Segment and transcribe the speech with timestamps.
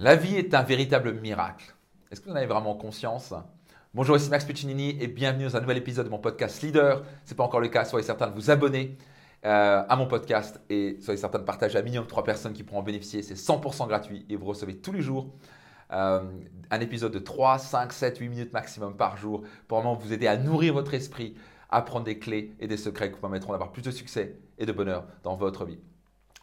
[0.00, 1.74] La vie est un véritable miracle.
[2.08, 3.34] Est-ce que vous en avez vraiment conscience?
[3.94, 7.02] Bonjour, ici Max Piccinini et bienvenue dans un nouvel épisode de mon podcast Leader.
[7.24, 8.96] Ce n'est pas encore le cas, soyez certain de vous abonner
[9.44, 12.78] euh, à mon podcast et soyez certain de partager à minimum 3 personnes qui pourront
[12.78, 13.24] en bénéficier.
[13.24, 15.32] C'est 100% gratuit et vous recevez tous les jours
[15.92, 16.22] euh,
[16.70, 20.28] un épisode de 3, 5, 7, 8 minutes maximum par jour pour vraiment vous aider
[20.28, 21.34] à nourrir votre esprit,
[21.70, 24.64] à prendre des clés et des secrets qui vous permettront d'avoir plus de succès et
[24.64, 25.80] de bonheur dans votre vie.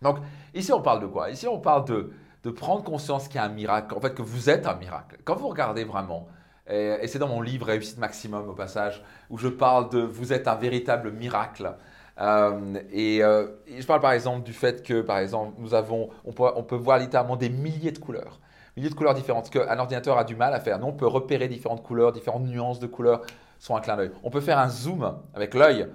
[0.00, 0.20] Donc
[0.54, 1.28] ici on parle de quoi?
[1.28, 2.12] Ici on parle de
[2.42, 5.18] de prendre conscience qu'il y a un miracle, en fait que vous êtes un miracle.
[5.24, 6.26] Quand vous regardez vraiment,
[6.68, 10.48] et, c'est dans mon livre Réussite Maximum au passage, où je parle de vous êtes
[10.48, 11.74] un véritable miracle.
[12.20, 16.32] Euh, euh, et, je parle par exemple du fait que, par exemple, nous avons, on
[16.32, 18.40] peut, on peut voir littéralement des milliers de couleurs,
[18.76, 20.78] milliers de couleurs différentes, ce qu'un ordinateur a du mal à faire.
[20.78, 23.22] Nous, on peut repérer différentes couleurs, différentes nuances de couleurs
[23.58, 24.10] sur un clin d'œil.
[24.22, 25.88] On peut faire un zoom avec l'œil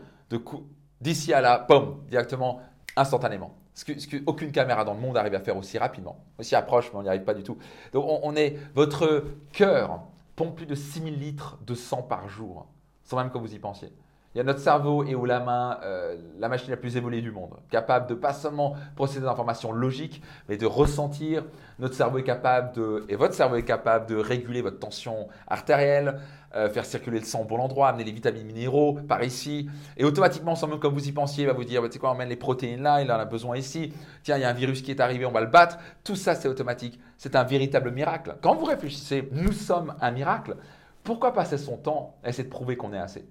[1.02, 2.62] d'ici à là, pomme, directement,
[2.98, 3.56] instantanément.
[3.74, 7.00] Ce que, aucune caméra dans le monde arrive à faire aussi rapidement, aussi approche, mais
[7.00, 7.58] on n'y arrive pas du tout.
[7.94, 10.02] Donc on, est, votre cœur
[10.36, 12.68] pompe plus de 6000 litres de sang par jour,
[13.04, 13.92] sans même que vous y pensiez.
[14.38, 17.22] Il y a notre cerveau et ou la main, euh, la machine la plus évoluée
[17.22, 21.44] du monde, capable de pas seulement procéder d'informations logiques, mais de ressentir.
[21.80, 26.20] Notre cerveau est capable de, et votre cerveau est capable de réguler votre tension artérielle,
[26.56, 30.06] euh, faire circuler le sang au bon endroit, amener les vitamines minéraux par ici, et
[30.06, 32.12] automatiquement, sans même comme vous y pensiez, il va vous dire, bah, tu sais quoi,
[32.12, 33.92] on emmène les protéines là, il en a besoin ici.
[34.22, 35.80] Tiens, il y a un virus qui est arrivé, on va le battre.
[36.04, 37.00] Tout ça, c'est automatique.
[37.18, 38.36] C'est un véritable miracle.
[38.44, 40.58] Quand vous réfléchissez, nous sommes un miracle.
[41.04, 43.26] Pourquoi passer son temps à essayer de prouver qu'on est assez?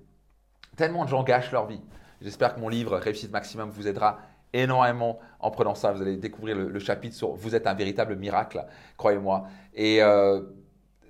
[0.76, 1.80] Tellement de gens gâchent leur vie.
[2.20, 4.18] J'espère que mon livre Réussite Maximum vous aidera
[4.52, 5.92] énormément en prenant ça.
[5.92, 8.64] Vous allez découvrir le, chapitre sur Vous êtes un véritable miracle,
[8.96, 9.44] croyez-moi.
[9.74, 10.40] Et euh,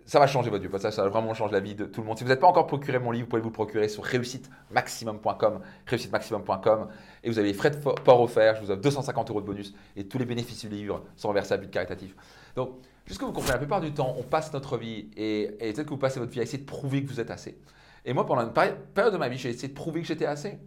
[0.05, 0.81] ça va changer votre vie.
[0.81, 2.17] Ça, ça va vraiment changer la vie de tout le monde.
[2.17, 5.61] Si vous n'êtes pas encore procuré mon livre, vous pouvez vous le procurer sur réussitemaximum.com,
[5.87, 6.89] réussitemaximum.com.
[7.25, 8.57] Et vous avez les frais de port offerts.
[8.57, 11.55] Je vous offre 250 euros de bonus et tous les bénéfices du livre sont reversés
[11.55, 12.15] à but caritatif.
[12.55, 12.71] Donc,
[13.05, 15.85] juste que vous comprenez, la plupart du temps, on passe notre vie et, et peut-être
[15.85, 17.59] que vous passez votre vie à essayer de prouver que vous êtes assez.
[18.07, 20.59] Et moi, pendant une période de ma vie, j'ai essayé de prouver que j'étais assez.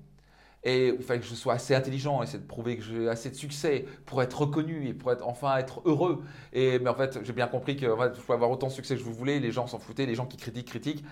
[0.63, 3.35] Et il fallait que je sois assez intelligent, essayer de prouver que j'ai assez de
[3.35, 6.22] succès pour être reconnu et pour enfin être heureux.
[6.51, 9.00] Et, mais en fait, j'ai bien compris que je pouvais avoir autant de succès que
[9.00, 11.05] je voulais, les gens s'en foutaient, les gens qui critiquent, critiquent.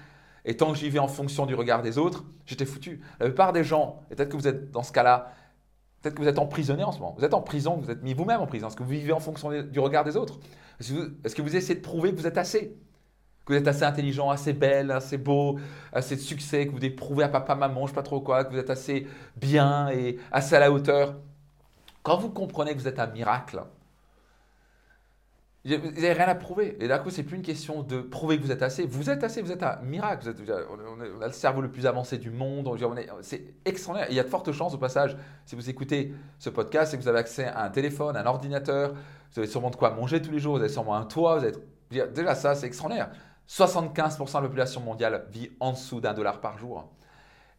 [0.43, 3.01] Et tant que j'y vais en fonction du regard des autres, j'étais foutu.
[3.21, 5.31] La plupart des gens, et peut-être que vous êtes dans ce cas-là,
[6.01, 7.15] peut-être que vous êtes emprisonné en ce moment.
[7.17, 8.67] Vous êtes en prison, vous êtes mis vous-même en prison.
[8.67, 10.39] Est-ce que vous vivez en fonction du regard des autres?
[10.79, 12.77] Est-ce que vous essayez de prouver que vous êtes assez?
[13.47, 15.57] Que vous êtes assez intelligent, assez belle, assez beau,
[15.93, 18.43] assez de succès, que vous devez prouver à papa, maman, je sais pas trop quoi,
[18.43, 21.15] que vous êtes assez bien et assez à la hauteur.
[22.03, 23.61] Quand vous comprenez que vous êtes un miracle,
[25.65, 26.77] vous n'avez rien à prouver.
[26.79, 28.85] Et d'un coup, c'est plus une question de prouver que vous êtes assez.
[28.85, 30.33] Vous êtes assez, vous êtes un miracle.
[30.69, 32.69] on, a le cerveau le plus avancé du monde.
[33.21, 34.09] C'est extraordinaire.
[34.09, 37.01] il y a de fortes chances, au passage, si vous écoutez ce podcast, et que
[37.01, 38.93] vous avez accès à un téléphone, un ordinateur,
[39.33, 41.39] vous avez sûrement de quoi manger tous les jours, vous avez sûrement un toit.
[41.39, 43.09] Vous êtes, déjà, ça, c'est extraordinaire.
[43.47, 46.89] 75% de la population mondiale vit en dessous d'un dollar par jour.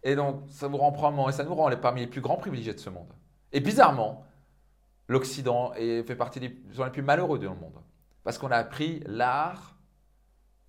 [0.03, 2.75] Et donc, ça vous rend probablement, et ça nous rend parmi les plus grands privilégiés
[2.75, 3.12] de ce monde.
[3.53, 4.25] Et bizarrement,
[5.09, 7.82] l'Occident fait partie des gens les plus malheureux du monde.
[8.22, 9.76] Parce qu'on a appris l'art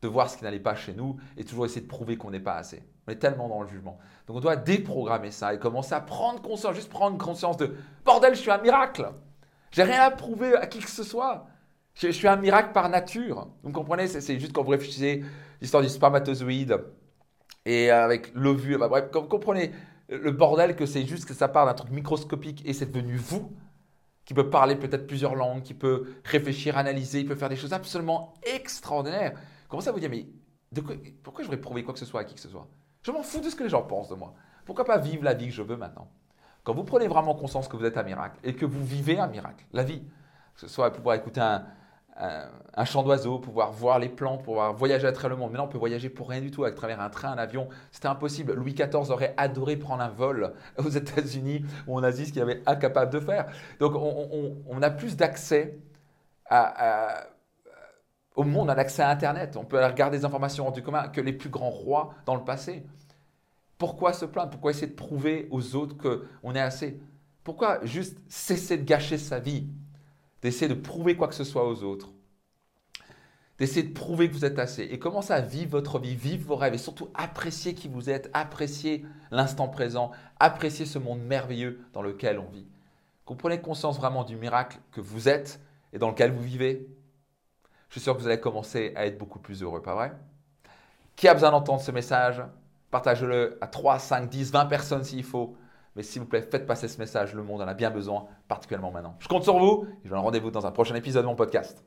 [0.02, 2.40] de voir ce qui n'allait pas chez nous et toujours essayer de prouver qu'on n'est
[2.40, 2.82] pas assez.
[3.06, 4.00] On est tellement dans le jugement.
[4.28, 7.76] Donc on doit déprogrammer ça et commencer à prendre conscience, juste prendre conscience de
[8.06, 9.12] bordel, je suis un miracle.
[9.72, 11.48] J'ai rien à prouver à qui que ce soit.
[12.00, 13.50] Je, suis un miracle par nature.
[13.64, 15.24] Vous comprenez C'est juste quand vous réfléchissez
[15.60, 16.82] l'histoire du spermatozoïde
[17.66, 18.78] et avec l'ovule.
[18.78, 19.72] bref, quand vous comprenez
[20.08, 23.52] le bordel que c'est juste que ça part d'un truc microscopique et c'est devenu vous
[24.24, 27.74] qui peut parler peut-être plusieurs langues, qui peut réfléchir, analyser, il peut faire des choses
[27.74, 29.34] absolument extraordinaires.
[29.68, 30.28] Comment ça vous dire, mais
[31.24, 32.68] pourquoi je voudrais prouver quoi que ce soit à qui que ce soit?
[33.02, 34.36] Je m'en fous de ce que les gens pensent de moi.
[34.66, 36.10] Pourquoi pas vivre la vie que je veux maintenant?
[36.64, 39.28] Quand vous prenez vraiment conscience que vous êtes un miracle et que vous vivez un
[39.28, 40.04] miracle, la vie,
[40.54, 41.66] que ce soit pouvoir écouter un,
[42.20, 45.52] un, champ d'oiseaux, pouvoir voir les plantes, pouvoir voyager à travers le monde.
[45.52, 47.70] Mais là, on peut voyager pour rien du tout à travers un train, un avion.
[47.92, 48.54] C'était impossible.
[48.54, 52.62] Louis XIV aurait adoré prendre un vol aux États-Unis ou en Asie, ce qu'il avait
[52.66, 53.48] incapable de faire.
[53.80, 55.80] Donc, on, a plus d'accès
[58.36, 59.58] au monde, on a accès à Internet.
[59.58, 62.86] On peut regarder des informations rendues commun que les plus grands rois dans le passé.
[63.78, 64.50] Pourquoi se plaindre?
[64.50, 67.00] Pourquoi essayer de prouver aux autres qu'on est assez?
[67.44, 69.70] Pourquoi juste cesser de gâcher sa vie?
[70.42, 72.10] D'essayer de prouver quoi que ce soit aux autres,
[73.58, 74.84] d'essayer de prouver que vous êtes assez.
[74.84, 76.74] Et commencer à vivre votre vie, vivre vos rêves.
[76.74, 82.40] Et surtout apprécier qui vous êtes, apprécier l'instant présent, apprécier ce monde merveilleux dans lequel
[82.40, 82.68] on vit.
[83.26, 85.60] Comprenez conscience vraiment du miracle que vous êtes
[85.94, 86.88] et dans lequel vous vivez.
[87.90, 90.14] Je suis sûr que vous allez commencer à être beaucoup plus heureux, pas vrai?
[91.16, 92.42] Qui a besoin d'entendre ce message?
[92.92, 95.58] Partagez-le à 3, 5, 10, 20 personnes s'il faut.
[95.96, 97.34] Mais s'il vous plaît, faites passer ce message.
[97.34, 99.16] Le monde en a bien besoin, particulièrement maintenant.
[99.20, 101.36] Je compte sur vous et je vous donne rendez-vous dans un prochain épisode de mon
[101.36, 101.84] podcast.